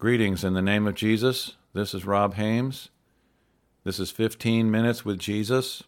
[0.00, 1.56] Greetings in the name of Jesus.
[1.72, 2.88] This is Rob Hames.
[3.82, 5.82] This is 15 Minutes with Jesus.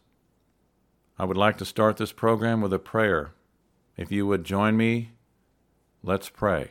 [1.16, 3.30] I would like to start this program with a prayer.
[3.96, 5.12] If you would join me,
[6.02, 6.70] let's pray.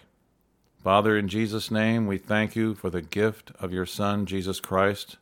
[0.83, 5.15] Father, in Jesus' name, we thank you for the gift of your Son, Jesus Christ.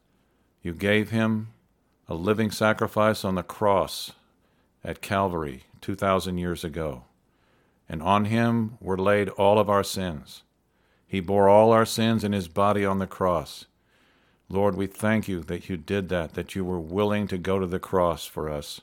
[0.63, 1.49] You gave him
[2.07, 4.13] a living sacrifice on the cross
[4.83, 7.03] at Calvary 2,000 years ago.
[7.87, 10.41] And on him were laid all of our sins.
[11.07, 13.65] He bore all our sins in his body on the cross.
[14.49, 17.65] Lord, we thank you that you did that, that you were willing to go to
[17.67, 18.81] the cross for us.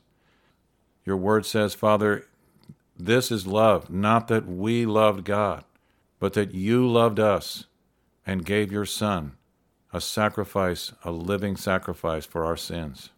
[1.05, 2.27] Your word says, Father,
[2.97, 5.65] this is love, not that we loved God,
[6.19, 7.65] but that you loved us
[8.27, 9.33] and gave your Son
[9.93, 13.11] a sacrifice, a living sacrifice for our sins.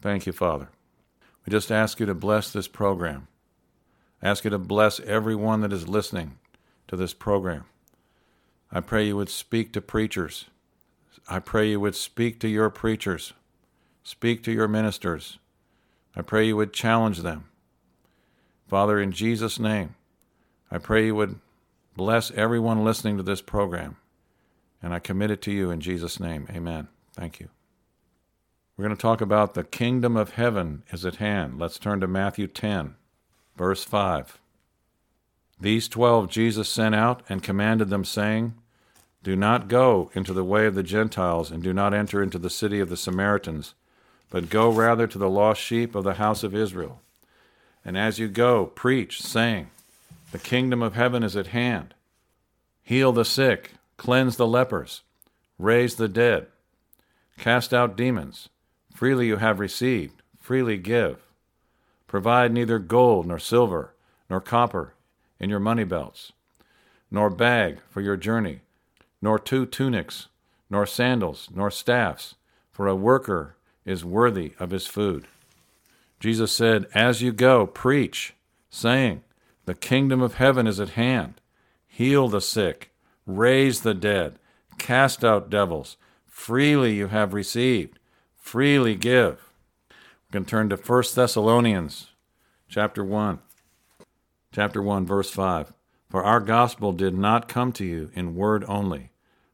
[0.00, 0.68] Thank you, Father.
[1.44, 3.28] We just ask you to bless this program.
[4.22, 6.38] Ask you to bless everyone that is listening
[6.88, 7.64] to this program.
[8.70, 10.46] I pray you would speak to preachers.
[11.28, 13.32] I pray you would speak to your preachers.
[14.02, 15.38] Speak to your ministers.
[16.14, 17.48] I pray you would challenge them.
[18.68, 19.94] Father, in Jesus' name,
[20.70, 21.38] I pray you would
[21.96, 23.96] bless everyone listening to this program.
[24.82, 26.46] And I commit it to you in Jesus' name.
[26.50, 26.88] Amen.
[27.12, 27.48] Thank you.
[28.76, 31.58] We're going to talk about the kingdom of heaven is at hand.
[31.58, 32.94] Let's turn to Matthew 10,
[33.56, 34.38] verse 5.
[35.58, 38.54] These twelve Jesus sent out and commanded them, saying,
[39.26, 42.48] Do not go into the way of the Gentiles, and do not enter into the
[42.48, 43.74] city of the Samaritans,
[44.30, 47.00] but go rather to the lost sheep of the house of Israel.
[47.84, 49.70] And as you go, preach, saying,
[50.30, 51.92] The kingdom of heaven is at hand.
[52.84, 55.02] Heal the sick, cleanse the lepers,
[55.58, 56.46] raise the dead,
[57.36, 58.48] cast out demons.
[58.94, 61.18] Freely you have received, freely give.
[62.06, 63.92] Provide neither gold nor silver
[64.30, 64.94] nor copper
[65.40, 66.30] in your money belts,
[67.10, 68.60] nor bag for your journey,
[69.20, 70.28] nor two tunics,
[70.70, 72.34] nor sandals, nor staffs,
[72.70, 75.26] for a worker is worthy of his food.
[76.20, 78.34] Jesus said, As you go, preach,
[78.70, 79.22] saying,
[79.64, 81.40] The kingdom of heaven is at hand.
[81.86, 82.90] Heal the sick,
[83.26, 84.38] raise the dead,
[84.78, 85.96] cast out devils.
[86.26, 87.98] Freely you have received
[88.46, 89.50] freely give.
[89.90, 92.12] We can turn to 1 Thessalonians
[92.68, 93.40] chapter 1.
[94.52, 95.72] Chapter 1 verse 5.
[96.16, 99.10] For our gospel did not come to you in word only,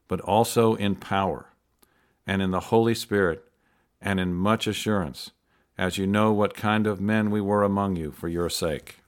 [0.06, 1.46] but also in power,
[2.24, 3.44] and in the Holy Spirit,
[4.00, 5.32] and in much assurance,
[5.76, 9.00] as you know what kind of men we were among you for your sake.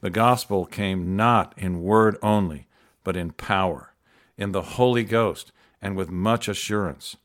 [0.00, 2.66] The gospel came not in word only,
[3.04, 3.92] but in power,
[4.38, 7.18] in the Holy Ghost, and with much assurance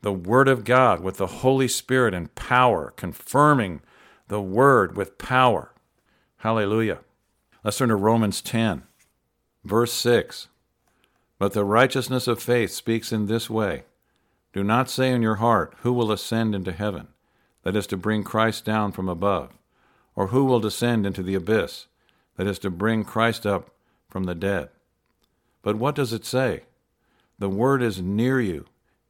[0.00, 3.82] the Word of God with the Holy Spirit and power, confirming
[4.26, 5.72] the Word with power.
[6.38, 6.98] Hallelujah.
[7.66, 8.84] Let's turn to Romans 10,
[9.64, 10.46] verse 6.
[11.36, 13.82] But the righteousness of faith speaks in this way
[14.52, 17.08] Do not say in your heart, Who will ascend into heaven?
[17.64, 19.50] That is to bring Christ down from above.
[20.14, 21.88] Or who will descend into the abyss?
[22.36, 23.70] That is to bring Christ up
[24.08, 24.68] from the dead.
[25.62, 26.62] But what does it say?
[27.40, 28.66] The word is near you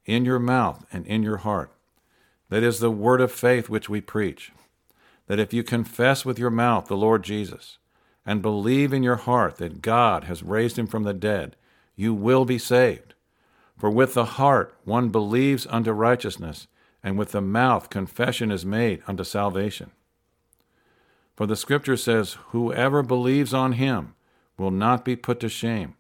[0.07, 1.73] in your mouth and in your heart.
[2.49, 4.51] That is the word of faith which we preach.
[5.27, 7.77] That if you confess with your mouth the Lord Jesus
[8.27, 11.57] and believe in your heart that God has raised him from the dead,
[11.95, 13.15] you will be saved.
[13.79, 16.67] For with the heart one believes unto righteousness,
[17.03, 19.93] and with the mouth confession is made unto salvation.
[21.37, 24.15] For the Scripture says, Whoever believes on him
[24.59, 25.95] will not be put to shame.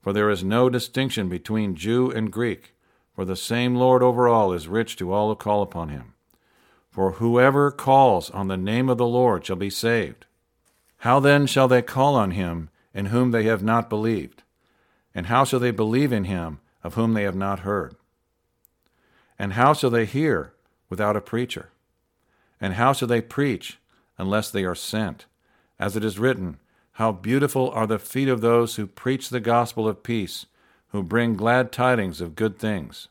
[0.00, 2.74] For there is no distinction between Jew and Greek
[3.20, 6.14] for the same Lord over all is rich to all who call upon him.
[6.90, 10.24] For whoever calls on the name of the Lord shall be saved.
[11.00, 14.42] How then shall they call on him in whom they have not believed?
[15.14, 17.94] And how shall they believe in him of whom they have not heard?
[19.38, 20.52] And how shall they hear
[20.88, 21.70] without a preacher?
[22.60, 23.78] And how shall they preach
[24.18, 25.26] unless they are sent?
[25.78, 26.58] As it is written,
[26.92, 30.46] How beautiful are the feet of those who preach the gospel of peace
[30.90, 33.08] who bring glad tidings of good things.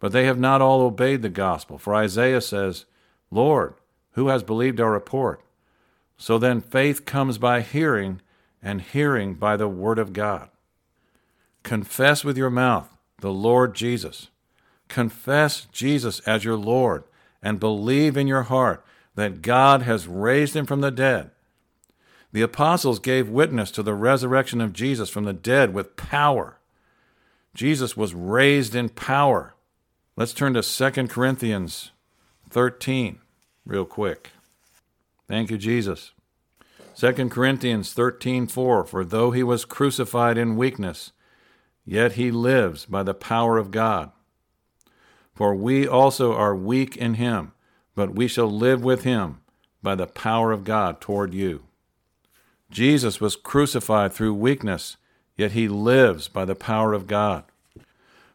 [0.00, 2.84] But they have not all obeyed the gospel, for Isaiah says,
[3.30, 3.74] Lord,
[4.12, 5.43] who has believed our report?
[6.16, 8.20] So then faith comes by hearing,
[8.62, 10.48] and hearing by the word of God.
[11.62, 14.28] Confess with your mouth the Lord Jesus.
[14.88, 17.04] Confess Jesus as your Lord,
[17.42, 18.84] and believe in your heart
[19.14, 21.30] that God has raised him from the dead.
[22.32, 26.58] The apostles gave witness to the resurrection of Jesus from the dead with power
[27.54, 29.54] Jesus was raised in power.
[30.16, 31.92] Let's turn to 2 Corinthians
[32.50, 33.20] 13
[33.64, 34.30] real quick.
[35.26, 36.12] Thank you, Jesus.
[36.96, 41.12] 2 Corinthians 13:4 For though he was crucified in weakness,
[41.84, 44.12] yet he lives by the power of God.
[45.34, 47.52] For we also are weak in him,
[47.94, 49.40] but we shall live with him
[49.82, 51.64] by the power of God toward you.
[52.70, 54.96] Jesus was crucified through weakness,
[55.36, 57.44] yet he lives by the power of God.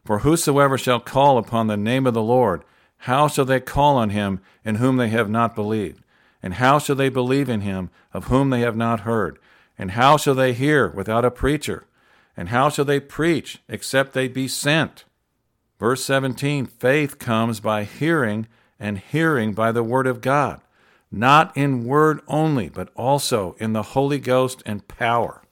[0.04, 2.62] For whosoever shall call upon the name of the Lord,
[3.04, 6.02] how shall they call on him in whom they have not believed?
[6.42, 9.38] And how shall they believe in him of whom they have not heard?
[9.78, 11.86] And how shall they hear without a preacher?
[12.36, 15.04] And how shall they preach except they be sent?
[15.78, 18.46] Verse 17 Faith comes by hearing,
[18.78, 20.60] and hearing by the word of God,
[21.10, 25.42] not in word only, but also in the Holy Ghost and power.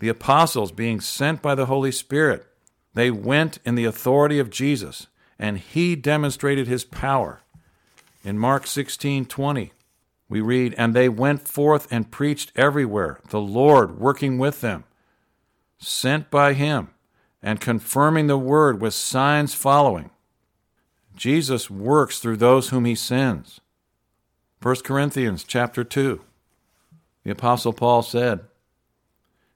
[0.00, 2.46] The apostles, being sent by the Holy Spirit,
[2.94, 5.06] they went in the authority of Jesus,
[5.38, 7.40] and he demonstrated his power.
[8.24, 9.72] In Mark 16:20,
[10.28, 14.84] we read, "And they went forth and preached everywhere, the Lord working with them,
[15.78, 16.90] sent by him,
[17.42, 20.10] and confirming the word with signs following."
[21.14, 23.60] Jesus works through those whom he sends.
[24.60, 26.20] 1 Corinthians chapter 2.
[27.24, 28.44] The apostle Paul said,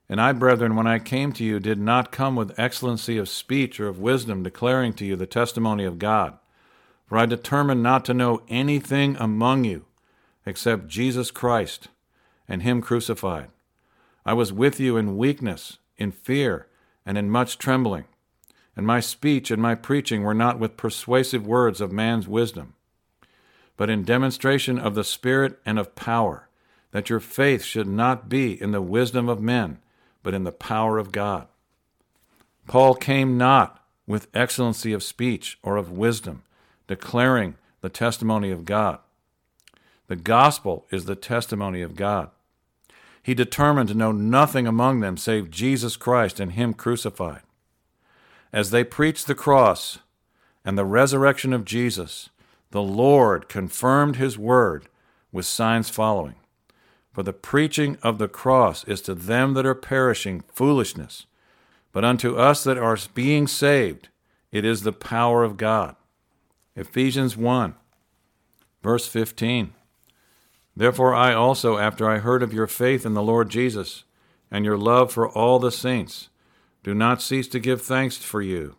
[0.09, 3.79] and I, brethren, when I came to you, did not come with excellency of speech
[3.79, 6.37] or of wisdom, declaring to you the testimony of God.
[7.07, 9.85] For I determined not to know anything among you
[10.45, 11.87] except Jesus Christ
[12.47, 13.49] and Him crucified.
[14.25, 16.67] I was with you in weakness, in fear,
[17.05, 18.05] and in much trembling.
[18.75, 22.73] And my speech and my preaching were not with persuasive words of man's wisdom,
[23.77, 26.49] but in demonstration of the Spirit and of power,
[26.91, 29.79] that your faith should not be in the wisdom of men
[30.23, 31.47] but in the power of God.
[32.65, 36.43] Paul came not with excellency of speech or of wisdom,
[36.87, 38.99] declaring the testimony of God.
[40.13, 42.29] The gospel is the testimony of God.
[43.23, 47.41] He determined to know nothing among them save Jesus Christ and Him crucified.
[48.53, 49.97] As they preached the cross
[50.63, 52.29] and the resurrection of Jesus,
[52.69, 54.85] the Lord confirmed His word
[55.31, 56.35] with signs following.
[57.11, 61.25] For the preaching of the cross is to them that are perishing foolishness,
[61.91, 64.09] but unto us that are being saved
[64.51, 65.95] it is the power of God.
[66.75, 67.73] Ephesians 1,
[68.83, 69.73] verse 15.
[70.75, 74.03] Therefore I also, after I heard of your faith in the Lord Jesus,
[74.49, 76.29] and your love for all the saints,
[76.83, 78.75] do not cease to give thanks for you,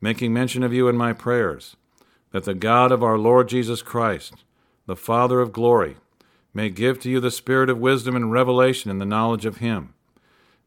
[0.00, 1.76] making mention of you in my prayers,
[2.32, 4.44] that the God of our Lord Jesus Christ,
[4.86, 5.96] the Father of glory,
[6.54, 9.94] may give to you the spirit of wisdom and revelation in the knowledge of Him,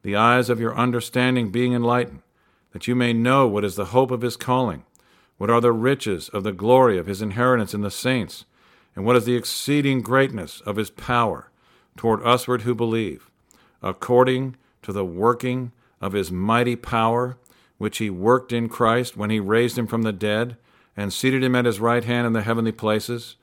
[0.03, 2.21] the eyes of your understanding being enlightened,
[2.71, 4.83] that you may know what is the hope of His calling,
[5.37, 8.45] what are the riches of the glory of His inheritance in the saints,
[8.95, 11.51] and what is the exceeding greatness of His power
[11.97, 13.29] toward usward who believe,
[13.81, 17.37] according to the working of His mighty power,
[17.77, 20.57] which He worked in Christ when He raised Him from the dead
[20.95, 23.35] and seated Him at His right hand in the heavenly places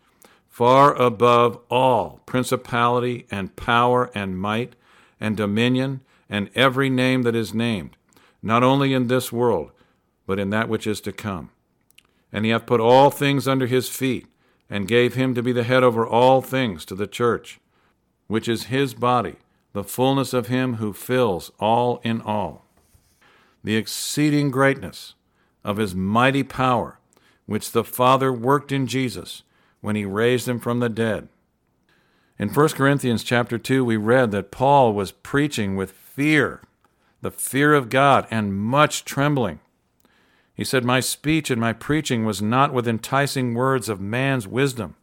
[0.58, 4.74] far above all principality and power and might
[5.20, 7.96] and dominion and every name that is named,
[8.42, 9.70] not only in this world,
[10.26, 11.50] but in that which is to come.
[12.32, 14.26] And he hath put all things under his feet,
[14.70, 17.58] and gave him to be the head over all things to the church,
[18.26, 19.36] which is his body,
[19.72, 22.64] the fullness of him who fills all in all.
[23.64, 25.14] The exceeding greatness
[25.64, 26.98] of his mighty power,
[27.46, 29.42] which the Father worked in Jesus
[29.80, 31.28] when he raised him from the dead.
[32.38, 36.62] In 1 Corinthians chapter 2 we read that Paul was preaching with fear,
[37.20, 39.60] the fear of God and much trembling.
[40.58, 44.96] He said, "My speech and my preaching was not with enticing words of man's wisdom,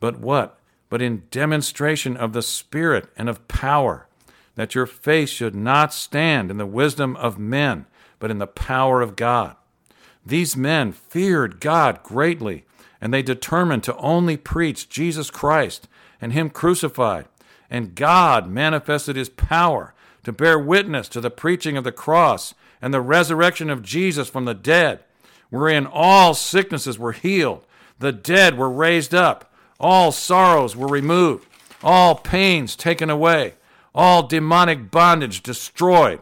[0.00, 0.58] but what?
[0.88, 4.06] But in demonstration of the Spirit and of power,
[4.54, 7.84] that your faith should not stand in the wisdom of men,
[8.18, 9.56] but in the power of God."
[10.24, 12.64] These men feared God greatly
[12.98, 15.86] and they determined to only preach Jesus Christ
[16.18, 17.26] and Him crucified.
[17.68, 19.92] And God manifested His power
[20.24, 24.44] to bear witness to the preaching of the cross and the resurrection of Jesus from
[24.44, 25.00] the dead,
[25.50, 27.64] wherein all sicknesses were healed,
[27.98, 31.46] the dead were raised up, all sorrows were removed,
[31.82, 33.54] all pains taken away,
[33.94, 36.20] all demonic bondage destroyed.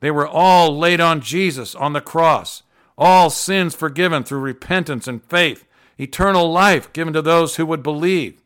[0.00, 2.62] They were all laid on Jesus on the cross,
[2.96, 5.64] all sins forgiven through repentance and faith.
[5.98, 8.40] Eternal life given to those who would believe.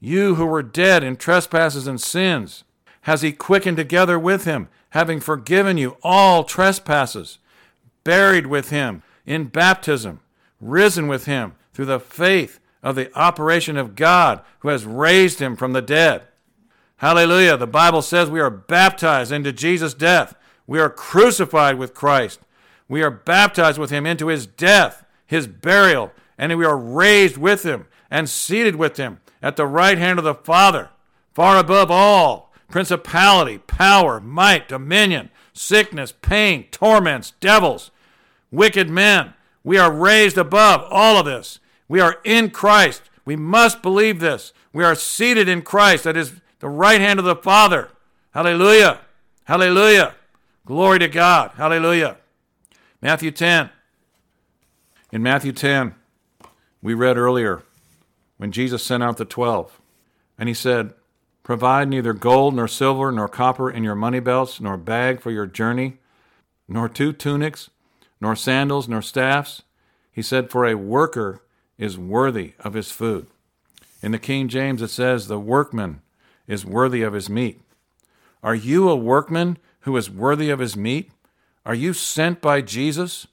[0.00, 2.62] You who were dead in trespasses and sins,
[3.04, 7.38] has he quickened together with him, having forgiven you all trespasses,
[8.02, 10.20] buried with him in baptism,
[10.60, 15.54] risen with him through the faith of the operation of God who has raised him
[15.54, 16.22] from the dead.
[16.96, 17.58] Hallelujah.
[17.58, 20.34] The Bible says we are baptized into Jesus' death.
[20.66, 22.40] We are crucified with Christ.
[22.88, 27.64] We are baptized with him into his death, his burial, and we are raised with
[27.64, 30.88] him and seated with him at the right hand of the Father,
[31.34, 37.90] far above all principality, power, might, dominion, sickness, pain, torments, devils,
[38.50, 39.34] wicked men.
[39.62, 41.58] We are raised above all of this.
[41.88, 43.02] We are in Christ.
[43.24, 44.52] We must believe this.
[44.72, 47.90] We are seated in Christ that is the right hand of the Father.
[48.32, 49.00] Hallelujah.
[49.44, 50.14] Hallelujah.
[50.66, 51.52] Glory to God.
[51.56, 52.16] Hallelujah.
[53.00, 53.70] Matthew 10.
[55.12, 55.94] In Matthew 10,
[56.82, 57.62] we read earlier
[58.36, 59.80] when Jesus sent out the twelve,
[60.36, 60.92] and he said,
[61.44, 65.46] Provide neither gold, nor silver, nor copper in your money belts, nor bag for your
[65.46, 65.98] journey,
[66.66, 67.68] nor two tunics,
[68.18, 69.62] nor sandals, nor staffs.
[70.10, 71.42] He said, For a worker
[71.76, 73.26] is worthy of his food.
[74.00, 76.00] In the King James, it says, The workman
[76.46, 77.60] is worthy of his meat.
[78.42, 81.10] Are you a workman who is worthy of his meat?
[81.66, 83.26] Are you sent by Jesus?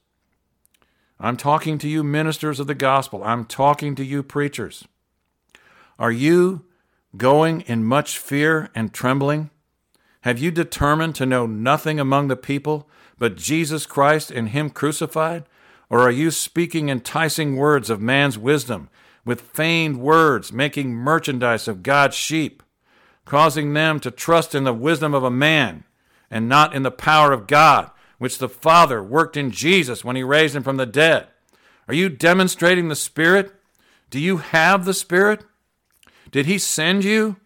[1.18, 3.24] I'm talking to you, ministers of the gospel.
[3.24, 4.86] I'm talking to you, preachers.
[5.98, 6.66] Are you
[7.16, 9.50] going in much fear and trembling?
[10.22, 12.88] Have you determined to know nothing among the people
[13.18, 15.44] but Jesus Christ and Him crucified?
[15.90, 18.88] Or are you speaking enticing words of man's wisdom,
[19.24, 22.62] with feigned words, making merchandise of God's sheep,
[23.24, 25.84] causing them to trust in the wisdom of a man
[26.30, 30.22] and not in the power of God, which the Father worked in Jesus when He
[30.22, 31.26] raised Him from the dead?
[31.88, 33.52] Are you demonstrating the Spirit?
[34.08, 35.44] Do you have the Spirit?
[36.32, 37.36] Did He send you?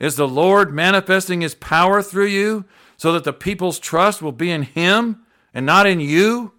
[0.00, 2.64] Is the Lord manifesting His power through you
[2.96, 6.52] so that the people's trust will be in Him and not in you?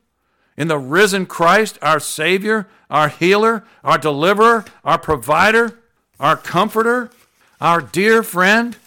[0.58, 5.80] in the risen Christ, our Savior, our healer, our deliverer, our provider,
[6.20, 7.10] our comforter,
[7.60, 8.78] our dear friend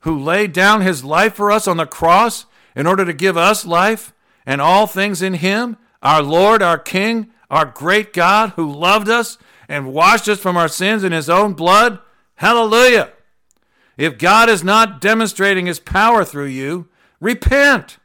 [0.00, 3.64] who laid down his life for us on the cross in order to give us
[3.64, 4.12] life
[4.44, 9.38] and all things in him, our Lord, our King, our great God who loved us
[9.68, 11.98] and washed us from our sins in his own blood.
[12.36, 13.12] Hallelujah.
[13.96, 16.88] If God is not demonstrating his power through you,
[17.20, 17.98] repent.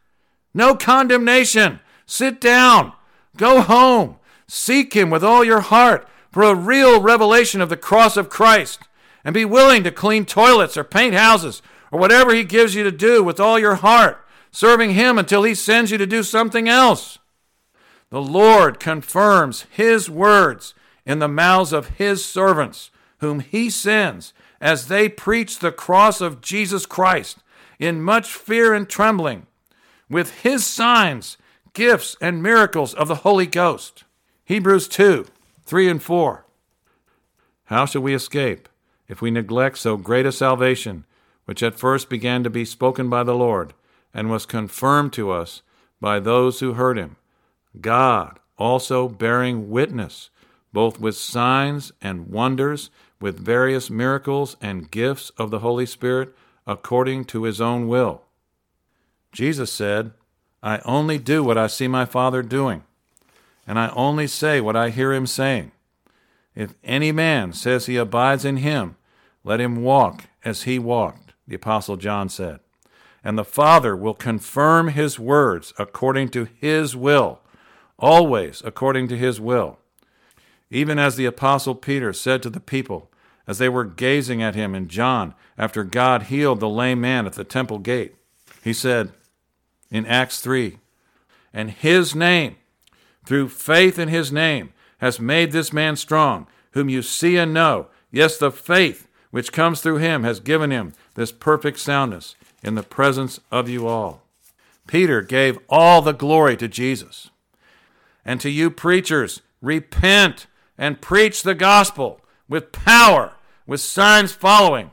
[0.54, 1.80] No condemnation.
[2.06, 2.94] Sit down.
[3.38, 4.18] Go home.
[4.48, 8.82] Seek Him with all your heart for a real revelation of the cross of Christ.
[9.24, 11.62] And be willing to clean toilets or paint houses
[11.92, 15.56] or whatever He gives you to do with all your heart, serving Him until He
[15.56, 17.20] sends you to do something else.
[18.10, 20.74] The Lord confirms His words
[21.06, 26.42] in the mouths of His servants, whom He sends, as they preach the cross of
[26.42, 27.40] Jesus Christ
[27.80, 29.48] in much fear and trembling,
[30.10, 31.38] with His signs
[31.74, 34.04] gifts and miracles of the Holy Ghost.
[34.44, 35.25] Hebrews 2
[35.66, 36.46] 3 and 4.
[37.66, 38.68] How shall we escape
[39.08, 41.06] if we neglect so great a salvation,
[41.46, 43.74] which at first began to be spoken by the Lord,
[44.13, 45.62] and was confirmed to us
[46.01, 47.16] by those who heard him?
[47.80, 50.30] God also bearing witness,
[50.72, 52.90] both with signs and wonders,
[53.22, 56.36] with various miracles and gifts of the Holy Spirit,
[56.68, 58.24] according to his own will.
[59.32, 60.12] Jesus said,
[60.63, 62.84] I only do what I see my Father doing,
[63.66, 65.72] and I only say what I hear him saying.
[66.56, 68.98] If any man says he abides in him,
[69.44, 72.60] let him walk as he walked, the Apostle John said.
[73.24, 77.40] And the Father will confirm his words according to his will,
[77.98, 79.78] always according to his will.
[80.70, 83.11] Even as the Apostle Peter said to the people
[83.48, 87.33] as they were gazing at him in John after God healed the lame man at
[87.33, 88.15] the temple gate,
[88.63, 89.12] he said,
[89.89, 90.77] in Acts 3.
[91.53, 92.55] And his name,
[93.25, 97.88] through faith in his name, has made this man strong, whom you see and know.
[98.12, 102.83] Yes, the faith which comes through him has given him this perfect soundness in the
[102.83, 104.24] presence of you all.
[104.88, 107.29] Peter gave all the glory to Jesus.
[108.24, 112.21] And to you preachers, repent and preach the gospel
[112.51, 113.31] with power,
[113.65, 114.91] with signs following,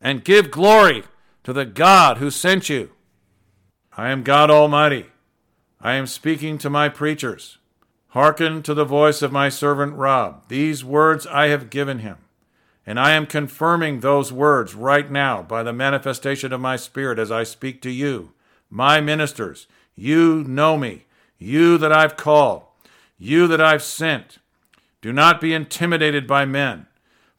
[0.00, 1.02] and give glory
[1.42, 2.88] to the God who sent you.
[3.96, 5.06] I am God Almighty.
[5.80, 7.58] I am speaking to my preachers.
[8.10, 10.46] Hearken to the voice of my servant Rob.
[10.46, 12.18] These words I have given him.
[12.86, 17.32] And I am confirming those words right now by the manifestation of my Spirit as
[17.32, 18.34] I speak to you,
[18.70, 19.66] my ministers.
[19.96, 21.06] You know me,
[21.38, 22.62] you that I've called,
[23.18, 24.38] you that I've sent.
[25.02, 26.86] Do not be intimidated by men.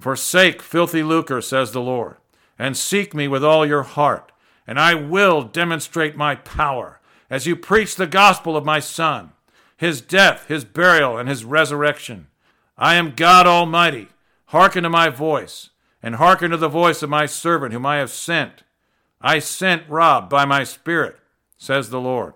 [0.01, 2.17] Forsake filthy lucre, says the Lord,
[2.59, 4.31] and seek me with all your heart
[4.67, 9.33] and I will demonstrate my power as you preach the gospel of my Son,
[9.75, 12.27] his death, his burial, and his resurrection.
[12.77, 14.07] I am God Almighty.
[14.45, 15.71] Hearken to my voice,
[16.03, 18.63] and hearken to the voice of my servant whom I have sent.
[19.21, 21.17] I sent Rob by my Spirit.
[21.57, 22.33] says the Lord.